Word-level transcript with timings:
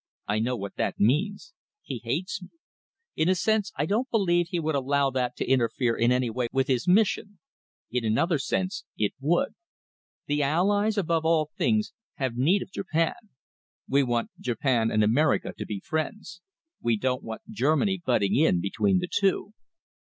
I 0.27 0.39
know 0.39 0.55
what 0.57 0.77
that 0.77 0.99
means. 0.99 1.53
He 1.83 2.01
hates 2.03 2.41
me. 2.41 2.49
In 3.15 3.29
a 3.29 3.35
sense 3.35 3.71
I 3.75 3.85
don't 3.85 4.09
believe 4.09 4.47
he 4.49 4.59
would 4.59 4.73
allow 4.73 5.11
that 5.11 5.35
to 5.35 5.47
interfere 5.47 5.95
in 5.95 6.11
any 6.11 6.31
way 6.31 6.47
with 6.51 6.65
his 6.69 6.87
mission. 6.87 7.37
In 7.91 8.03
another 8.03 8.39
sense 8.39 8.83
it 8.97 9.13
would. 9.19 9.49
The 10.25 10.41
Allies, 10.41 10.97
above 10.97 11.23
all 11.23 11.51
things, 11.55 11.93
have 12.15 12.35
need 12.35 12.63
of 12.63 12.71
Japan. 12.71 13.13
We 13.87 14.01
want 14.01 14.31
Japan 14.39 14.89
and 14.89 15.03
America 15.03 15.53
to 15.55 15.65
be 15.67 15.79
friends. 15.79 16.41
We 16.81 16.97
don't 16.97 17.21
want 17.21 17.43
Germany 17.51 18.01
butting 18.03 18.35
in 18.35 18.59
between 18.59 18.97
the 18.97 19.07
two. 19.07 19.53